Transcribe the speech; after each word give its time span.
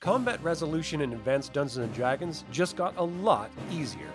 Combat 0.00 0.42
resolution 0.42 1.02
in 1.02 1.12
Advanced 1.12 1.52
Dungeons 1.52 1.76
and 1.76 1.92
Dragons 1.92 2.44
just 2.50 2.74
got 2.74 2.96
a 2.96 3.02
lot 3.02 3.50
easier. 3.70 4.08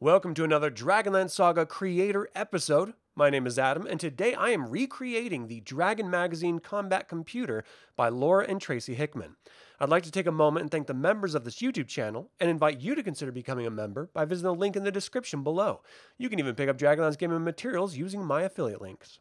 Welcome 0.00 0.34
to 0.34 0.42
another 0.42 0.72
Dragonlance 0.72 1.30
Saga 1.30 1.64
creator 1.64 2.28
episode. 2.34 2.94
My 3.16 3.30
name 3.30 3.46
is 3.46 3.60
Adam, 3.60 3.86
and 3.86 4.00
today 4.00 4.34
I 4.34 4.50
am 4.50 4.68
recreating 4.68 5.46
the 5.46 5.60
Dragon 5.60 6.10
Magazine 6.10 6.58
Combat 6.58 7.08
Computer 7.08 7.62
by 7.94 8.08
Laura 8.08 8.44
and 8.48 8.60
Tracy 8.60 8.94
Hickman. 8.94 9.36
I'd 9.78 9.88
like 9.88 10.02
to 10.02 10.10
take 10.10 10.26
a 10.26 10.32
moment 10.32 10.62
and 10.62 10.70
thank 10.72 10.88
the 10.88 10.94
members 10.94 11.36
of 11.36 11.44
this 11.44 11.62
YouTube 11.62 11.86
channel 11.86 12.32
and 12.40 12.50
invite 12.50 12.80
you 12.80 12.96
to 12.96 13.04
consider 13.04 13.30
becoming 13.30 13.68
a 13.68 13.70
member 13.70 14.10
by 14.12 14.24
visiting 14.24 14.52
the 14.52 14.58
link 14.58 14.74
in 14.74 14.82
the 14.82 14.90
description 14.90 15.44
below. 15.44 15.82
You 16.18 16.28
can 16.28 16.40
even 16.40 16.56
pick 16.56 16.68
up 16.68 16.76
Dragonlance 16.76 17.16
gaming 17.16 17.44
materials 17.44 17.96
using 17.96 18.24
my 18.24 18.42
affiliate 18.42 18.82
links. 18.82 19.20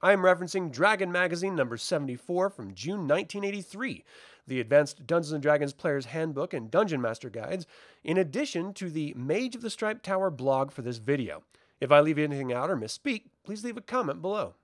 I 0.00 0.12
am 0.12 0.20
referencing 0.20 0.70
Dragon 0.70 1.10
Magazine 1.10 1.56
number 1.56 1.76
74 1.76 2.50
from 2.50 2.72
June 2.72 3.08
1983 3.08 4.04
the 4.46 4.60
Advanced 4.60 5.06
Dungeons 5.06 5.42
Dragons 5.42 5.72
Player's 5.72 6.06
Handbook 6.06 6.52
and 6.52 6.70
Dungeon 6.70 7.00
Master 7.00 7.30
Guides, 7.30 7.66
in 8.04 8.18
addition 8.18 8.74
to 8.74 8.90
the 8.90 9.14
Mage 9.16 9.54
of 9.54 9.62
the 9.62 9.70
Striped 9.70 10.04
Tower 10.04 10.30
blog 10.30 10.70
for 10.70 10.82
this 10.82 10.98
video. 10.98 11.42
If 11.80 11.90
I 11.92 12.00
leave 12.00 12.18
anything 12.18 12.52
out 12.52 12.70
or 12.70 12.76
misspeak, 12.76 13.24
please 13.44 13.64
leave 13.64 13.76
a 13.76 13.82
comment 13.82 14.22
below. 14.22 14.54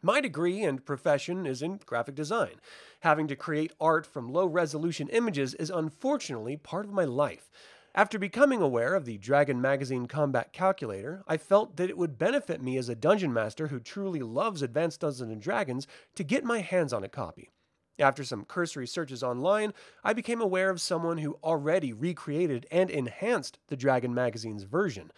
My 0.00 0.20
degree 0.20 0.62
and 0.62 0.84
profession 0.84 1.44
is 1.44 1.60
in 1.60 1.80
graphic 1.84 2.14
design. 2.14 2.60
Having 3.00 3.28
to 3.28 3.36
create 3.36 3.72
art 3.80 4.06
from 4.06 4.32
low 4.32 4.46
resolution 4.46 5.08
images 5.08 5.54
is 5.54 5.70
unfortunately 5.70 6.56
part 6.56 6.86
of 6.86 6.92
my 6.92 7.04
life. 7.04 7.50
After 7.94 8.16
becoming 8.16 8.62
aware 8.62 8.94
of 8.94 9.06
the 9.06 9.18
Dragon 9.18 9.60
Magazine 9.60 10.06
Combat 10.06 10.52
Calculator, 10.52 11.24
I 11.26 11.36
felt 11.36 11.76
that 11.76 11.90
it 11.90 11.98
would 11.98 12.16
benefit 12.16 12.62
me 12.62 12.76
as 12.78 12.88
a 12.88 12.94
dungeon 12.94 13.32
master 13.32 13.68
who 13.68 13.80
truly 13.80 14.20
loves 14.20 14.62
Advanced 14.62 15.00
Dungeons 15.00 15.32
and 15.32 15.42
Dragons 15.42 15.88
to 16.14 16.22
get 16.22 16.44
my 16.44 16.60
hands 16.60 16.92
on 16.92 17.02
a 17.02 17.08
copy. 17.08 17.50
After 17.98 18.22
some 18.22 18.44
cursory 18.44 18.86
searches 18.86 19.24
online, 19.24 19.74
I 20.04 20.12
became 20.12 20.40
aware 20.40 20.70
of 20.70 20.80
someone 20.80 21.18
who 21.18 21.38
already 21.42 21.92
recreated 21.92 22.66
and 22.70 22.88
enhanced 22.88 23.58
the 23.66 23.76
Dragon 23.76 24.14
magazine's 24.14 24.62
version. 24.62 25.10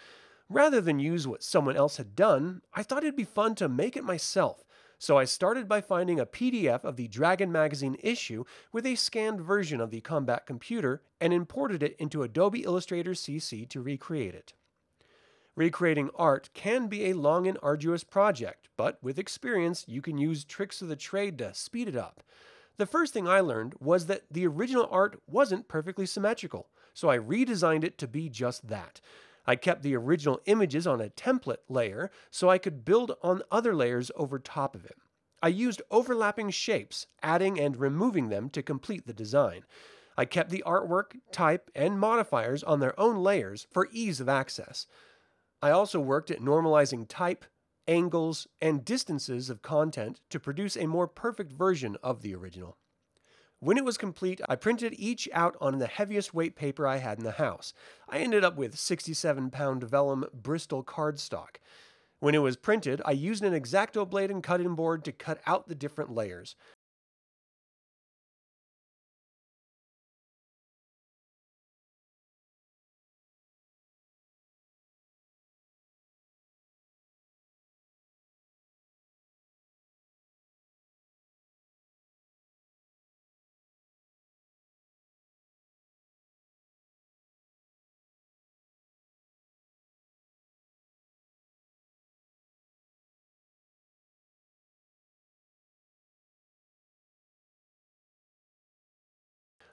Rather 0.51 0.81
than 0.81 0.99
use 0.99 1.29
what 1.29 1.45
someone 1.45 1.77
else 1.77 1.97
had 1.97 2.17
done, 2.17 2.61
I 2.75 2.83
thought 2.83 3.05
it'd 3.05 3.15
be 3.15 3.23
fun 3.23 3.55
to 3.55 3.69
make 3.69 3.97
it 3.97 4.03
myself. 4.03 4.65
So 4.99 5.17
I 5.17 5.25
started 5.25 5.69
by 5.69 5.81
finding 5.81 6.19
a 6.19 6.27
PDF 6.27 6.85
of 6.85 6.97
the 6.97 7.07
Dragon 7.07 7.53
magazine 7.53 7.97
issue 8.03 8.45
with 8.73 8.85
a 8.85 8.97
scanned 8.97 9.41
version 9.41 9.81
of 9.81 9.91
the 9.91 10.01
combat 10.01 10.47
computer 10.47 11.03
and 11.21 11.33
imported 11.33 11.85
it 11.85 11.95
into 12.01 12.25
Adobe 12.25 12.65
Illustrator 12.65 13.13
CC 13.13 13.67
to 13.69 13.81
recreate 13.81 14.35
it. 14.35 14.53
Recreating 15.55 16.11
art 16.17 16.51
can 16.53 16.89
be 16.89 17.07
a 17.07 17.15
long 17.15 17.47
and 17.47 17.57
arduous 17.63 18.03
project, 18.03 18.69
but 18.77 18.99
with 19.03 19.21
experience, 19.21 19.85
you 19.87 20.03
can 20.03 20.19
use 20.19 20.45
tricks 20.45 20.83
of 20.83 20.89
the 20.89 20.97
trade 20.97 21.39
to 21.39 21.55
speed 21.55 21.87
it 21.87 21.97
up. 21.97 22.25
The 22.77 22.87
first 22.87 23.13
thing 23.13 23.29
I 23.29 23.41
learned 23.41 23.75
was 23.79 24.07
that 24.07 24.25
the 24.31 24.47
original 24.47 24.89
art 24.91 25.21
wasn't 25.29 25.69
perfectly 25.69 26.07
symmetrical, 26.07 26.69
so 26.93 27.09
I 27.09 27.19
redesigned 27.19 27.85
it 27.85 27.99
to 27.99 28.09
be 28.09 28.29
just 28.29 28.69
that. 28.69 29.01
I 29.47 29.57
kept 29.57 29.83
the 29.83 29.97
original 29.97 30.41
images 30.47 30.87
on 30.87 31.01
a 31.01 31.11
template 31.11 31.59
layer 31.69 32.11
so 32.31 32.49
I 32.49 32.59
could 32.59 32.85
build 32.85 33.13
on 33.23 33.43
other 33.51 33.75
layers 33.75 34.11
over 34.17 34.39
top 34.39 34.75
of 34.75 34.85
it. 34.85 34.97
I 35.43 35.49
used 35.49 35.83
overlapping 35.91 36.51
shapes, 36.51 37.07
adding 37.23 37.59
and 37.59 37.77
removing 37.77 38.29
them 38.29 38.51
to 38.51 38.63
complete 38.63 39.07
the 39.07 39.15
design. 39.15 39.65
I 40.17 40.27
kept 40.27 40.51
the 40.51 40.63
artwork, 40.67 41.17
type, 41.33 41.71
and 41.75 41.99
modifiers 41.99 42.63
on 42.63 42.81
their 42.81 42.99
own 43.01 43.17
layers 43.17 43.67
for 43.73 43.89
ease 43.91 44.21
of 44.21 44.29
access. 44.29 44.87
I 45.63 45.71
also 45.71 45.99
worked 45.99 46.31
at 46.31 46.41
normalizing 46.41 47.07
type, 47.09 47.47
angles, 47.89 48.47
and 48.61 48.85
distances 48.85 49.49
of 49.49 49.63
content 49.63 50.21
to 50.29 50.39
produce 50.39 50.77
a 50.77 50.87
more 50.87 51.07
perfect 51.07 51.53
version 51.53 51.97
of 52.03 52.21
the 52.21 52.35
original. 52.35 52.77
When 53.63 53.77
it 53.77 53.85
was 53.85 53.99
complete, 53.99 54.41
I 54.49 54.57
printed 54.57 54.95
each 54.97 55.29
out 55.35 55.55
on 55.61 55.79
the 55.79 55.87
heaviest 55.87 56.33
weight 56.33 56.57
paper 56.57 56.87
I 56.87 56.97
had 56.97 57.19
in 57.19 57.25
the 57.25 57.33
house. 57.33 57.75
I 58.09 58.19
ended 58.19 58.43
up 58.43 58.57
with 58.57 58.79
67 58.79 59.51
pound 59.51 59.85
vellum 59.85 60.25
Bristol 60.33 60.83
cardstock. 60.83 61.57
When 62.21 62.35
it 62.35 62.39
was 62.39 62.57
printed, 62.57 63.03
I 63.05 63.11
used 63.11 63.45
an 63.45 63.53
X-Acto 63.53 64.09
blade 64.09 64.31
and 64.31 64.43
cutting 64.43 64.75
board 64.75 65.05
to 65.05 65.13
cut 65.13 65.43
out 65.47 65.69
the 65.69 65.75
different 65.75 66.15
layers. 66.15 66.57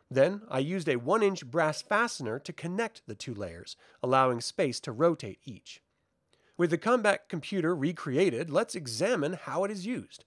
Then 0.09 0.41
I 0.49 0.59
used 0.59 0.87
a 0.87 0.95
1 0.95 1.23
inch 1.23 1.45
brass 1.45 1.81
fastener 1.81 2.39
to 2.39 2.53
connect 2.53 3.01
the 3.07 3.15
two 3.15 3.33
layers, 3.33 3.75
allowing 4.01 4.41
space 4.41 4.79
to 4.81 4.91
rotate 4.91 5.39
each. 5.43 5.81
With 6.57 6.71
the 6.71 6.77
combat 6.77 7.29
computer 7.29 7.75
recreated, 7.75 8.49
let's 8.49 8.75
examine 8.75 9.33
how 9.33 9.63
it 9.63 9.71
is 9.71 9.85
used. 9.85 10.23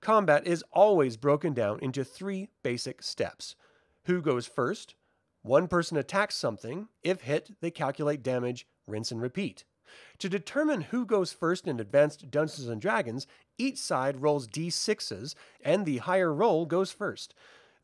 Combat 0.00 0.46
is 0.46 0.62
always 0.72 1.16
broken 1.16 1.54
down 1.54 1.80
into 1.80 2.04
three 2.04 2.50
basic 2.62 3.02
steps. 3.02 3.56
Who 4.04 4.20
goes 4.20 4.46
first? 4.46 4.94
One 5.42 5.66
person 5.66 5.96
attacks 5.96 6.36
something. 6.36 6.88
If 7.02 7.22
hit, 7.22 7.50
they 7.60 7.70
calculate 7.70 8.22
damage, 8.22 8.66
rinse 8.86 9.10
and 9.10 9.20
repeat. 9.20 9.64
To 10.18 10.28
determine 10.28 10.82
who 10.82 11.06
goes 11.06 11.32
first 11.32 11.66
in 11.66 11.80
Advanced 11.80 12.30
Dungeons 12.30 12.68
and 12.68 12.80
Dragons, 12.80 13.26
each 13.58 13.78
side 13.78 14.20
rolls 14.20 14.46
d6s, 14.46 15.34
and 15.62 15.84
the 15.84 15.98
higher 15.98 16.32
roll 16.32 16.66
goes 16.66 16.90
first. 16.90 17.34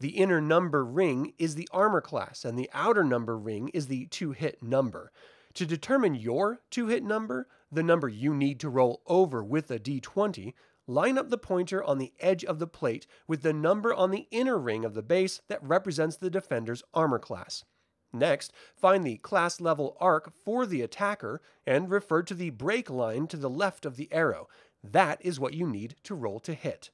The 0.00 0.16
inner 0.16 0.40
number 0.40 0.82
ring 0.82 1.34
is 1.38 1.54
the 1.54 1.68
armor 1.72 2.00
class, 2.00 2.44
and 2.44 2.58
the 2.58 2.70
outer 2.72 3.04
number 3.04 3.36
ring 3.36 3.68
is 3.68 3.86
the 3.86 4.06
to 4.06 4.32
hit 4.32 4.62
number. 4.62 5.12
To 5.54 5.66
determine 5.66 6.14
your 6.14 6.60
to 6.70 6.86
hit 6.86 7.04
number, 7.04 7.48
the 7.70 7.82
number 7.82 8.08
you 8.08 8.34
need 8.34 8.60
to 8.60 8.70
roll 8.70 9.02
over 9.06 9.44
with 9.44 9.70
a 9.70 9.78
d20, 9.78 10.54
line 10.86 11.18
up 11.18 11.28
the 11.28 11.36
pointer 11.36 11.84
on 11.84 11.98
the 11.98 12.14
edge 12.18 12.46
of 12.46 12.58
the 12.58 12.66
plate 12.66 13.06
with 13.28 13.42
the 13.42 13.52
number 13.52 13.92
on 13.92 14.10
the 14.10 14.26
inner 14.30 14.58
ring 14.58 14.86
of 14.86 14.94
the 14.94 15.02
base 15.02 15.42
that 15.48 15.62
represents 15.62 16.16
the 16.16 16.30
defender's 16.30 16.82
armor 16.94 17.18
class. 17.18 17.64
Next, 18.12 18.52
find 18.74 19.04
the 19.04 19.18
class 19.18 19.60
level 19.60 19.96
arc 20.00 20.32
for 20.32 20.64
the 20.66 20.80
attacker 20.80 21.42
and 21.66 21.90
refer 21.90 22.22
to 22.22 22.34
the 22.34 22.50
break 22.50 22.88
line 22.88 23.26
to 23.28 23.36
the 23.36 23.50
left 23.50 23.84
of 23.84 23.96
the 23.96 24.10
arrow. 24.10 24.48
That 24.82 25.18
is 25.24 25.38
what 25.38 25.54
you 25.54 25.66
need 25.66 25.96
to 26.04 26.14
roll 26.14 26.40
to 26.40 26.54
hit. 26.54 26.90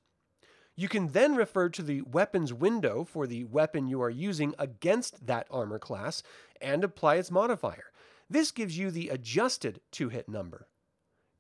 You 0.78 0.88
can 0.88 1.09
then 1.09 1.34
refer 1.34 1.70
to 1.70 1.82
the 1.82 2.03
weapons 2.03 2.53
window 2.53 3.03
for 3.04 3.26
the 3.26 3.44
weapon 3.44 3.88
you 3.88 4.03
are 4.03 4.10
using 4.10 4.54
against 4.59 5.26
that 5.26 5.47
armor 5.50 5.78
class 5.78 6.22
and 6.60 6.84
apply 6.84 7.14
its 7.14 7.31
modifier. 7.31 7.92
This 8.28 8.50
gives 8.50 8.76
you 8.76 8.91
the 8.91 9.09
adjusted 9.09 9.81
to 9.92 10.10
hit 10.10 10.28
number. 10.28 10.69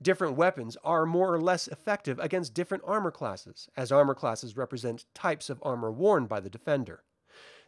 Different 0.00 0.36
weapons 0.36 0.78
are 0.82 1.04
more 1.04 1.34
or 1.34 1.40
less 1.40 1.68
effective 1.68 2.18
against 2.18 2.54
different 2.54 2.84
armor 2.86 3.10
classes, 3.10 3.68
as 3.76 3.92
armor 3.92 4.14
classes 4.14 4.56
represent 4.56 5.04
types 5.14 5.50
of 5.50 5.58
armor 5.62 5.92
worn 5.92 6.26
by 6.26 6.40
the 6.40 6.50
defender. 6.50 7.02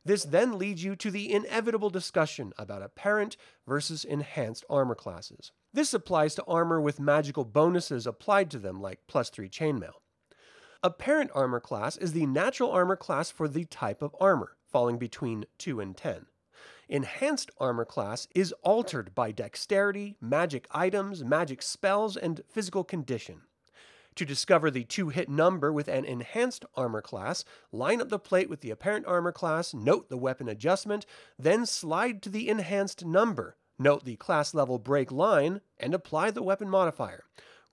This 0.05 0.25
then 0.25 0.57
leads 0.57 0.83
you 0.83 0.97
to 0.97 1.11
the 1.11 1.31
inevitable 1.31 1.91
discussion 1.91 2.55
about 2.57 2.83
apparent 2.83 3.37
versus 3.67 4.05
enhanced 4.05 4.65
armor 4.71 4.95
classes. 4.95 5.53
This 5.75 5.93
applies 5.93 6.35
to 6.37 6.45
armor 6.45 6.81
with 6.81 6.99
magical 6.99 7.45
bonuses 7.45 8.07
applied 8.07 8.51
to 8.53 8.59
them, 8.59 8.81
like 8.81 9.01
plus 9.07 9.29
3 9.29 9.51
chainmail. 9.51 9.95
Apparent 10.85 11.33
armor 11.35 11.59
class 11.59 11.97
is 11.97 12.13
the 12.13 12.27
natural 12.27 12.71
armor 12.71 12.95
class 12.95 13.33
for 13.33 13.49
the 13.49 13.65
type 13.65 14.01
of 14.01 14.15
armor, 14.21 14.57
falling 14.65 14.97
between 14.97 15.45
2 15.59 15.81
and 15.81 15.97
10. 15.97 16.27
Enhanced 16.89 17.51
armor 17.59 17.85
class 17.85 18.29
is 18.33 18.53
altered 18.63 19.13
by 19.13 19.33
dexterity, 19.33 20.17
magic 20.21 20.69
items, 20.71 21.25
magic 21.25 21.63
spells, 21.63 22.17
and 22.17 22.43
physical 22.49 22.85
condition. 22.85 23.41
To 24.15 24.25
discover 24.25 24.71
the 24.71 24.85
to 24.85 25.09
hit 25.09 25.29
number 25.29 25.73
with 25.73 25.89
an 25.89 26.05
enhanced 26.05 26.65
armor 26.77 27.03
class, 27.03 27.45
line 27.73 28.01
up 28.01 28.09
the 28.09 28.21
plate 28.21 28.49
with 28.49 28.61
the 28.61 28.71
apparent 28.71 29.05
armor 29.07 29.33
class, 29.33 29.75
note 29.75 30.09
the 30.09 30.17
weapon 30.17 30.49
adjustment, 30.49 31.07
then 31.37 31.67
slide 31.67 32.23
to 32.23 32.31
the 32.31 32.49
enhanced 32.49 33.05
number, 33.05 33.57
note 33.81 34.05
the 34.05 34.15
class 34.15 34.55
level 34.55 34.79
break 34.79 35.11
line, 35.11 35.61
and 35.77 35.93
apply 35.93 36.31
the 36.31 36.43
weapon 36.43 36.71
modifier. 36.71 37.25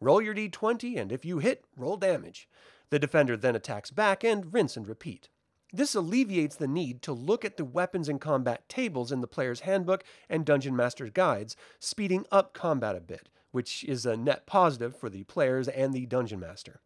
Roll 0.01 0.23
your 0.23 0.33
d20, 0.33 0.99
and 0.99 1.11
if 1.11 1.23
you 1.23 1.37
hit, 1.37 1.65
roll 1.77 1.97
damage. 1.97 2.49
The 2.89 2.99
defender 2.99 3.35
then 3.35 3.55
attacks 3.55 3.91
back 3.91 4.23
and 4.23 4.53
rinse 4.53 4.77
and 4.77 4.87
repeat. 4.87 5.29
This 5.73 5.95
alleviates 5.95 6.55
the 6.55 6.67
need 6.67 7.01
to 7.01 7.11
look 7.11 7.43
at 7.43 7.57
the 7.57 7.65
weapons 7.65 8.07
and 8.07 8.21
combat 8.21 8.69
tables 8.69 9.11
in 9.11 9.21
the 9.21 9.27
player's 9.27 9.61
handbook 9.61 10.03
and 10.29 10.45
Dungeon 10.45 10.75
Master's 10.75 11.11
guides, 11.11 11.57
speeding 11.79 12.25
up 12.31 12.53
combat 12.53 12.95
a 12.95 13.01
bit, 13.01 13.29
which 13.51 13.83
is 13.83 14.05
a 14.05 14.15
net 14.15 14.45
positive 14.45 14.95
for 14.95 15.09
the 15.09 15.23
players 15.23 15.67
and 15.67 15.93
the 15.93 16.05
Dungeon 16.05 16.39
Master. 16.39 16.79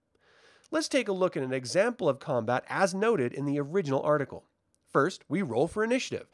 Let's 0.72 0.88
take 0.88 1.08
a 1.08 1.14
look 1.14 1.36
at 1.36 1.44
an 1.44 1.54
example 1.54 2.08
of 2.08 2.20
combat 2.20 2.64
as 2.68 2.94
noted 2.94 3.34
in 3.34 3.46
the 3.46 3.60
original 3.60 4.02
article. 4.02 4.46
First, 4.92 5.24
we 5.28 5.42
roll 5.42 5.68
for 5.68 5.84
initiative. 5.84 6.30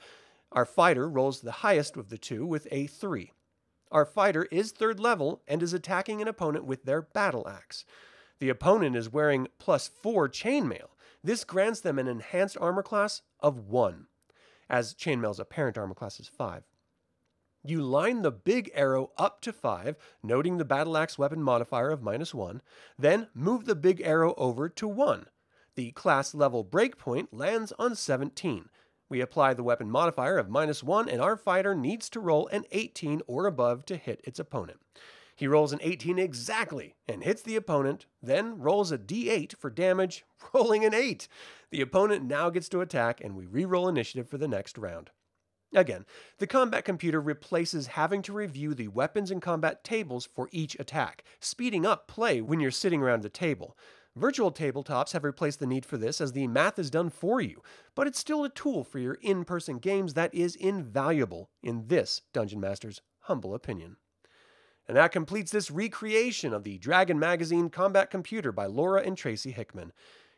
Our 0.52 0.66
fighter 0.66 1.10
rolls 1.10 1.42
the 1.42 1.52
highest 1.52 1.98
of 1.98 2.10
the 2.10 2.18
two 2.18 2.46
with 2.46 2.68
a 2.72 2.88
3. 2.88 3.32
Our 3.92 4.06
fighter 4.06 4.48
is 4.52 4.72
third 4.72 5.00
level 5.00 5.42
and 5.48 5.62
is 5.62 5.74
attacking 5.74 6.22
an 6.22 6.28
opponent 6.28 6.66
with 6.66 6.84
their 6.84 7.02
battle 7.02 7.48
axe. 7.48 7.86
The 8.40 8.50
opponent 8.50 8.96
is 8.96 9.12
wearing 9.12 9.48
plus 9.60 9.88
4 9.88 10.30
chainmail. 10.30 10.90
This 11.24 11.44
grants 11.44 11.82
them 11.82 11.98
an 11.98 12.08
enhanced 12.08 12.58
armor 12.60 12.84
class 12.84 13.22
of 13.40 13.68
1, 13.68 14.08
as 14.70 14.94
chainmail's 14.94 15.40
apparent 15.40 15.78
armor 15.78 15.96
class 15.96 16.20
is 16.20 16.28
5. 16.28 16.64
You 17.64 17.82
line 17.82 18.22
the 18.22 18.32
big 18.32 18.70
arrow 18.76 19.12
up 19.18 19.42
to 19.42 19.52
5, 19.52 19.96
noting 20.22 20.58
the 20.58 20.66
battle 20.66 20.98
axe 20.98 21.18
weapon 21.18 21.42
modifier 21.42 21.90
of 21.90 22.04
minus 22.04 22.32
1, 22.32 22.62
then 23.00 23.30
move 23.34 23.66
the 23.66 23.76
big 23.76 24.02
arrow 24.02 24.36
over 24.38 24.70
to 24.70 24.88
1. 24.88 25.26
The 25.74 25.92
class 25.92 26.36
level 26.36 26.64
breakpoint 26.64 27.30
lands 27.32 27.74
on 27.80 27.96
17. 27.96 28.70
We 29.10 29.20
apply 29.22 29.56
the 29.56 29.64
weapon 29.64 29.90
modifier 29.90 30.38
of 30.38 30.50
minus 30.50 30.84
1, 30.84 31.10
and 31.10 31.22
our 31.22 31.36
fighter 31.36 31.74
needs 31.74 32.08
to 32.12 32.20
roll 32.20 32.48
an 32.50 32.66
18 32.72 33.24
or 33.26 33.48
above 33.48 33.86
to 33.86 33.98
hit 33.98 34.22
its 34.24 34.40
opponent. 34.40 34.80
He 35.36 35.48
rolls 35.48 35.74
an 35.74 35.80
18 35.82 36.18
exactly 36.18 36.96
and 37.08 37.24
hits 37.24 37.42
the 37.42 37.58
opponent, 37.58 38.06
then 38.22 38.58
rolls 38.58 38.92
a 38.92 38.98
d8 38.98 39.58
for 39.58 39.70
damage, 39.70 40.24
rolling 40.54 40.86
an 40.86 40.94
8. 40.94 41.28
The 41.72 41.82
opponent 41.82 42.24
now 42.24 42.50
gets 42.50 42.70
to 42.70 42.80
attack, 42.80 43.20
and 43.22 43.36
we 43.36 43.46
re-roll 43.46 43.90
initiative 43.90 44.30
for 44.30 44.38
the 44.38 44.48
next 44.48 44.78
round. 44.78 45.12
Again, 45.74 46.06
the 46.38 46.48
combat 46.48 46.86
computer 46.86 47.20
replaces 47.20 47.88
having 47.88 48.22
to 48.22 48.34
review 48.34 48.74
the 48.74 48.88
weapons 48.88 49.30
and 49.30 49.42
combat 49.42 49.84
tables 49.84 50.26
for 50.26 50.48
each 50.54 50.80
attack, 50.80 51.26
speeding 51.42 51.86
up 51.86 52.08
play 52.08 52.40
when 52.40 52.62
you're 52.62 52.72
sitting 52.72 53.02
around 53.02 53.22
the 53.22 53.30
table. 53.30 53.78
Virtual 54.16 54.54
tabletops 54.54 55.12
have 55.12 55.26
replaced 55.26 55.60
the 55.60 55.68
need 55.68 55.86
for 55.86 55.98
this 55.98 56.22
as 56.22 56.32
the 56.32 56.48
math 56.48 56.80
is 56.80 56.90
done 56.90 57.10
for 57.10 57.42
you, 57.42 57.62
but 57.94 58.08
it's 58.08 58.20
still 58.20 58.46
a 58.46 58.50
tool 58.50 58.86
for 58.86 59.00
your 59.00 59.16
in 59.16 59.44
person 59.44 59.80
games 59.80 60.14
that 60.14 60.34
is 60.34 60.56
invaluable, 60.56 61.50
in 61.62 61.88
this 61.88 62.22
Dungeon 62.32 62.62
Master's 62.62 63.02
humble 63.24 63.54
opinion. 63.54 63.98
And 64.88 64.96
that 64.98 65.12
completes 65.12 65.52
this 65.52 65.72
recreation 65.72 66.54
of 66.54 66.64
the 66.64 66.78
Dragon 66.78 67.18
Magazine 67.18 67.70
Combat 67.70 68.12
Computer 68.12 68.52
by 68.52 68.66
Laura 68.68 69.02
and 69.02 69.18
Tracy 69.18 69.52
Hickman. 69.52 69.92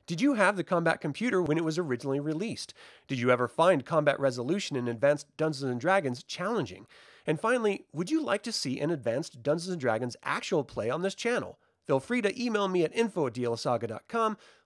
Did 0.06 0.22
you 0.22 0.36
have 0.36 0.56
the 0.56 0.64
combat 0.64 1.02
computer 1.02 1.42
when 1.42 1.58
it 1.58 1.66
was 1.66 1.78
originally 1.78 2.22
released? 2.22 2.74
Did 3.10 3.20
you 3.20 3.30
ever 3.30 3.50
find 3.50 3.86
combat 3.86 4.18
resolution 4.18 4.78
in 4.78 4.88
Advanced 4.88 5.28
Dungeons 5.36 5.70
and 5.70 5.82
Dragons 5.82 6.24
challenging? 6.24 6.88
And 7.26 7.42
finally, 7.42 7.84
would 7.92 8.10
you 8.10 8.24
like 8.24 8.42
to 8.44 8.54
see 8.54 8.80
an 8.80 8.90
Advanced 8.90 9.44
Dungeons 9.44 9.68
and 9.68 9.82
Dragons 9.82 10.16
actual 10.24 10.64
play 10.64 10.90
on 10.90 11.02
this 11.02 11.14
channel? 11.14 11.60
Feel 11.86 12.00
free 12.00 12.22
to 12.22 12.42
email 12.42 12.70
me 12.70 12.84
at 12.86 12.96
info 12.96 13.30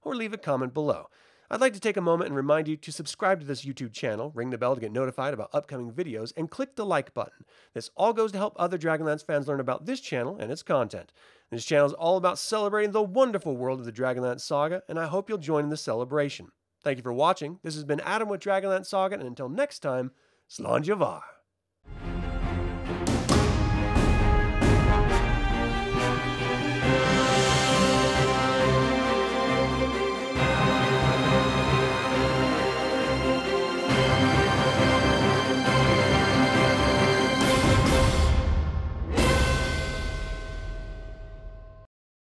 or 0.03 0.15
leave 0.15 0.33
a 0.33 0.37
comment 0.37 0.75
below. 0.75 1.09
I'd 1.51 1.59
like 1.59 1.73
to 1.73 1.81
take 1.81 1.97
a 1.97 2.01
moment 2.01 2.29
and 2.29 2.35
remind 2.37 2.69
you 2.69 2.77
to 2.77 2.91
subscribe 2.93 3.41
to 3.41 3.45
this 3.45 3.65
YouTube 3.65 3.91
channel, 3.91 4.31
ring 4.33 4.51
the 4.51 4.57
bell 4.57 4.73
to 4.73 4.79
get 4.79 4.93
notified 4.93 5.33
about 5.33 5.49
upcoming 5.51 5.91
videos, 5.91 6.31
and 6.37 6.49
click 6.49 6.77
the 6.77 6.85
like 6.85 7.13
button. 7.13 7.43
This 7.73 7.89
all 7.97 8.13
goes 8.13 8.31
to 8.31 8.37
help 8.37 8.53
other 8.55 8.77
Dragonlance 8.77 9.25
fans 9.25 9.49
learn 9.49 9.59
about 9.59 9.85
this 9.85 9.99
channel 9.99 10.37
and 10.39 10.49
its 10.49 10.63
content. 10.63 11.11
This 11.49 11.65
channel 11.65 11.87
is 11.87 11.93
all 11.93 12.15
about 12.15 12.39
celebrating 12.39 12.93
the 12.93 13.03
wonderful 13.03 13.57
world 13.57 13.81
of 13.81 13.85
the 13.85 13.91
Dragonlance 13.91 14.39
Saga, 14.39 14.81
and 14.87 14.97
I 14.97 15.07
hope 15.07 15.27
you'll 15.27 15.39
join 15.39 15.65
in 15.65 15.69
the 15.69 15.75
celebration. 15.75 16.53
Thank 16.85 16.95
you 16.95 17.03
for 17.03 17.11
watching. 17.11 17.59
This 17.63 17.75
has 17.75 17.83
been 17.83 17.99
Adam 17.99 18.29
with 18.29 18.39
Dragonlance 18.39 18.85
Saga, 18.85 19.15
and 19.15 19.27
until 19.27 19.49
next 19.49 19.79
time, 19.79 20.11
Slán 20.49 21.40